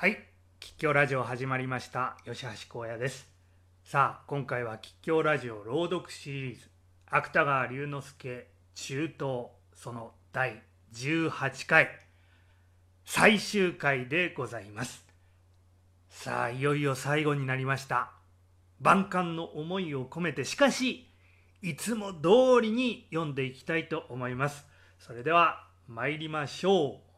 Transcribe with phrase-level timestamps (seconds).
[0.00, 0.16] はい。
[0.60, 2.16] 吉祥ラジオ始まりました。
[2.24, 3.28] 吉橋光也です。
[3.84, 6.70] さあ今回は吉祥ラジオ朗読シリーズ。
[7.04, 10.62] 芥川龍之介中東その第
[10.94, 11.90] 18回。
[13.04, 15.04] 最終回でございます。
[16.08, 18.10] さあいよいよ最後になりました。
[18.80, 20.46] 万感の思いを込めて。
[20.46, 21.10] しかし
[21.60, 24.64] いつも通りに読んでいきたいと思います。
[24.98, 27.09] それでは参りましょう。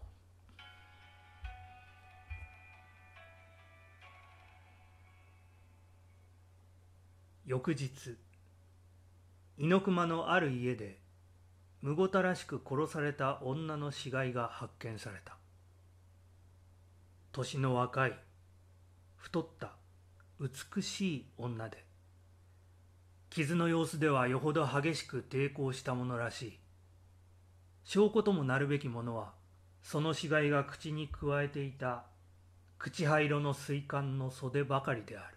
[7.53, 8.17] 翌日
[9.59, 10.97] 猪熊のある家で
[11.83, 15.37] むごたらしく殺された女の死骸が発見された。
[17.31, 18.19] 年の若い
[19.17, 19.73] 太った
[20.41, 21.85] 美しい女で
[23.29, 26.59] 傷の様子ではよほど激しく抵抗したものらしい。
[27.85, 29.35] 証拠ともなるべきものは
[29.83, 32.05] その死骸が口にくわえていた
[32.79, 35.37] 口灰色の水管の袖ばかりである。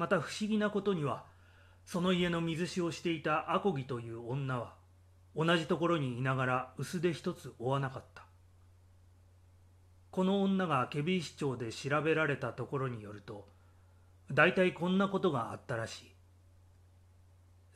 [0.00, 1.26] また不思議なことには
[1.84, 4.72] その家の水師をしていたアコギという女は
[5.36, 8.24] 同じところにいながら薄手一つ負わなかった。
[10.10, 13.46] この女がケビー市長で調べられたところによると
[14.32, 16.10] 大体こんなことがあったらしい。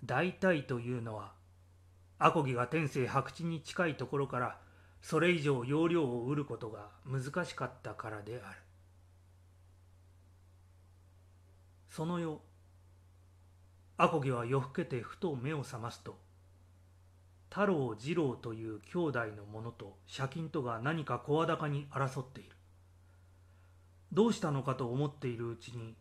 [0.02, 1.32] 大体というのは
[2.18, 4.58] アコギが天性白地に近いところから
[5.02, 8.60] それ以上容量を売ることが難しかったからである。
[11.94, 12.38] その夜
[13.98, 16.16] アコギは夜更けてふと目を覚ますと
[17.48, 22.50] 太郎次郎という兄弟の者と借金とが何か声高に争っている。
[24.10, 25.94] どうしたのかと思っているうちに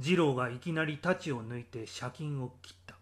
[0.00, 2.94] 次郎がいきなり太刀を抜いて借金を切った。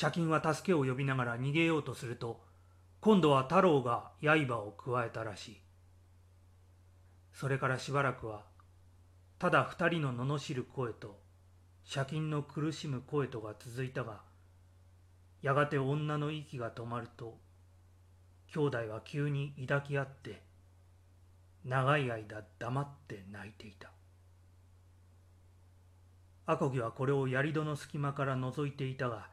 [0.00, 2.40] 借金は助けを呼びながら逃げようとすると
[3.00, 5.60] 今度は太郎が刃をくわえたらしい。
[7.32, 8.53] それからしばらくは
[9.44, 11.18] ただ二人の罵る声と
[11.92, 14.22] 借金の苦しむ声とが続いたが
[15.42, 17.36] やがて女の息が止まると
[18.54, 20.40] 兄弟は急に抱き合って
[21.62, 23.90] 長い間黙って泣いていた。
[26.46, 29.26] アコギはこれを槍戸の隙間から覗いていたが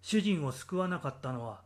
[0.00, 1.60] 主人を救わなかったのは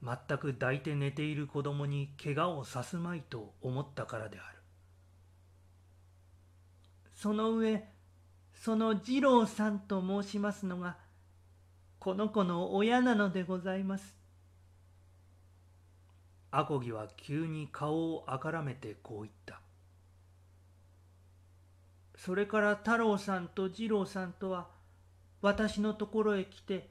[0.00, 4.59] 全く抱いて寝ている子供に怪我をさすまいと思ったからである。
[7.20, 7.84] その上
[8.54, 10.96] その次郎さんと申しますのが
[11.98, 14.16] この子の親なのでございます。
[16.50, 19.60] アコギは急に顔をあからめてこう言った。
[22.16, 24.68] それから太郎さんと次郎さんとは
[25.42, 26.88] 私のところへ来て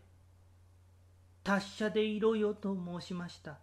[1.43, 3.57] 達者でいろよと申しました。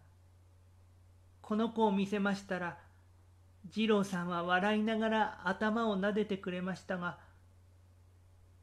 [1.43, 2.85] この子を見せましたら
[3.71, 7.19] 次郎さんは笑いながら頭を撫でてくれましたが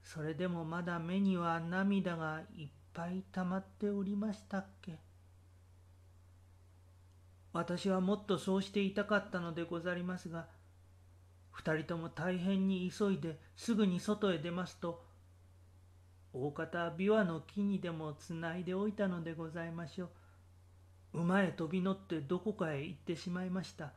[0.03, 5.00] それでもまだ目には涙がいっぱい溜まっておりましたっけ？
[7.53, 10.47] 私はもっとそうしていたかったのでござりますが
[11.52, 15.03] 二人とも大変に急いですぐに外へ出ますと
[16.34, 20.06] 大方琵琶の木にでもつないでおいたのでございましょ
[21.14, 21.20] う。
[21.20, 23.94] 馬へ飛び乗ってどこかへ行ってしまいました。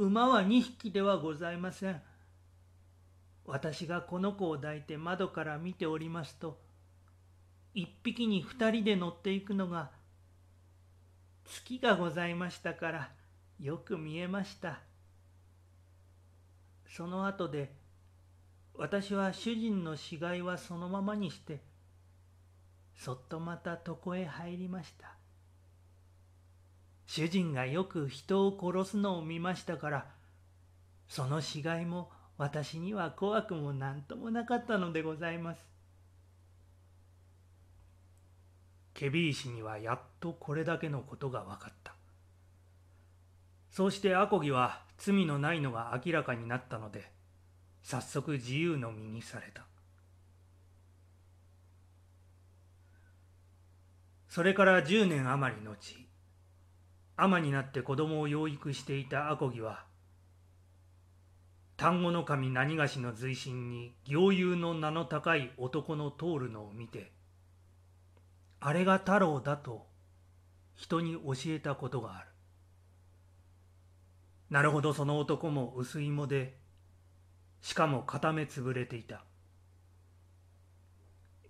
[0.00, 2.00] 馬は2匹ではございません。
[3.44, 6.56] 私がこの子を抱いて窓から見ておりますと、
[7.74, 9.90] 一匹に二人で乗っていくのが
[11.44, 13.10] 月がございましたから
[13.58, 14.78] よく見えました。
[16.86, 17.72] その後で
[18.74, 21.60] 私は主人の死骸はそのままにして
[22.94, 25.17] そっとまた床へ入りました。
[27.08, 30.06] 主人がよく人を殺すのを見ましたから
[31.08, 35.66] その死骸も私には怖くも何ともなかったのでございます。
[38.92, 41.94] ケビー氏にはやっとこれだけのことが分かった。
[43.70, 47.10] そうしてアコギは罪のないのが明らかになったので
[47.82, 49.64] 早速自由の身にされた。
[54.28, 56.08] それから10年余り後
[57.18, 59.84] 尼になって子供を養育していたアコギは
[61.76, 67.12] 丹後の神何がしの随心に行友の名の高い男の通るのを見て
[68.60, 69.86] あれが太郎だと
[70.74, 72.28] 人に教えたことがある。
[74.50, 76.56] なるほどその男も薄芋で
[77.60, 79.24] しかも片目つぶれていた。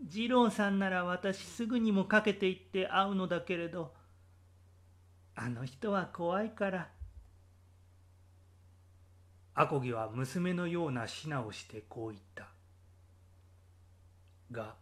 [0.01, 3.93] 二郎さんなら私すぐにもかけていって会うのだけれど
[5.41, 6.89] あの人は怖いから。
[9.55, 12.49] アコギは娘のような品をしてこう言った。
[14.51, 14.75] が、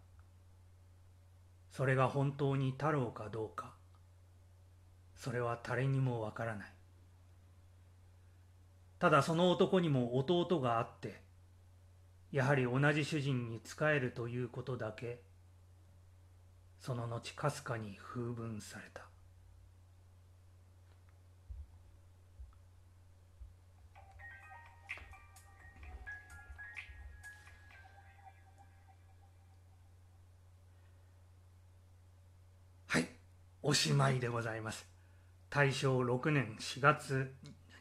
[1.70, 3.74] それが本当に太郎かどうか、
[5.14, 6.68] それは誰にもわからない。
[8.98, 11.20] ただその男にも弟があって、
[12.32, 15.20] やはり同じ主人に仕えるということだけ、
[16.80, 19.15] その後かすかに風聞された。
[33.68, 34.86] おしまいでございます。
[35.50, 37.34] 大正6年4月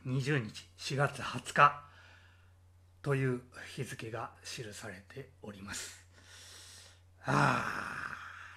[0.04, 1.84] 20日、4月20日
[3.04, 3.42] という
[3.76, 6.04] 日付が記されております。
[7.24, 7.64] あ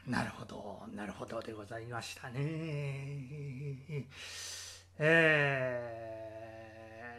[0.07, 2.39] あ、なるほど、なるほどでございましたね。
[4.99, 6.07] え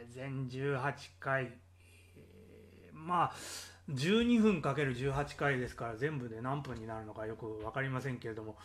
[0.09, 1.51] ー、全18回、
[2.93, 3.33] まあ、
[3.91, 8.57] 12分かける18回ですから全部で何分になるのかよく分かりませんけれども、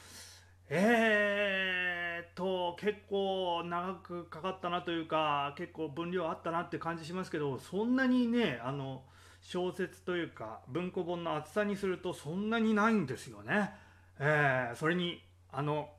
[0.68, 9.02] えーと、結構長くかかったなというか、結構分量あったなって感じしますけど、そんなにね、あの、
[9.42, 13.72] 小説というか、文庫本の厚さにするとそんなにないんですよね。
[14.18, 15.22] えーそれに、
[15.52, 15.90] あの、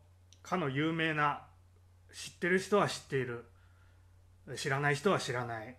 [0.42, 1.44] かの有名な、
[2.14, 3.46] 知ってる人は知っている、
[4.56, 5.76] 知らない人は知らない、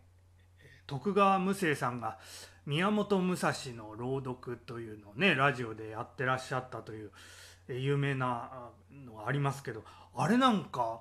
[0.86, 2.18] 徳川無生さんが
[2.66, 7.10] 宮本武蔵の朗読というのをね、ラジオでやってらっしゃったという、
[7.68, 8.70] 有名な
[9.04, 9.84] のがありますけど
[10.14, 11.00] あれなんか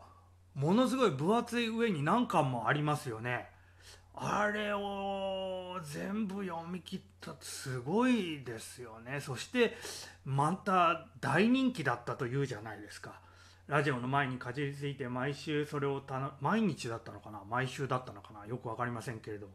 [0.53, 3.49] ものすごい分厚い上に何巻もありますよね。
[4.17, 9.19] あれを全部読み切ったすごいですよね。
[9.19, 9.75] そして
[10.23, 13.19] また大人気だったというじゃないですか。
[13.67, 17.41] ラジオの前にかじりついて毎週それをたの毎日だったのかな？
[17.49, 18.45] 毎週だったのかな？
[18.45, 19.53] よく分かりませんけれども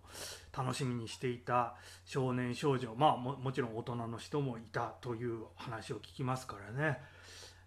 [0.56, 6.98] 楽しみにしていた少年少女まあももちろん大人の人もいたという話を聞きますからね。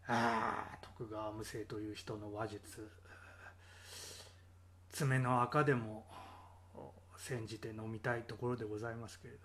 [0.06, 2.90] あ徳川無生という人の話術。
[4.92, 6.06] 爪の赤でも
[7.18, 9.40] 煎じて飲みたいところでございますけれど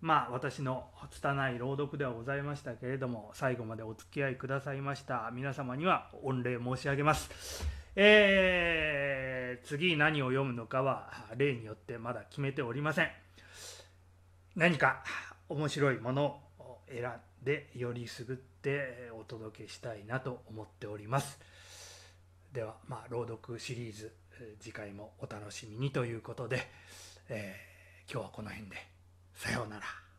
[0.00, 5.30] まあ私の拙い朗読ではございましたけれども最後までお付き合いくださいました。
[5.32, 7.64] 皆様には御礼申し上げます。
[7.96, 13.10] えー、次何を読むのかは例によってまだ決めておりません。
[14.56, 15.04] 何か
[15.48, 17.12] 面白いものを選ん
[17.42, 21.38] でよりすぐってお届けしたいなと思っております。
[22.52, 24.12] ではまあ朗読シリーズ
[24.60, 26.68] 次回もお楽しみにということで、
[27.28, 27.70] えー
[28.12, 28.99] 今日はこの辺で。
[29.40, 30.09] さようなら。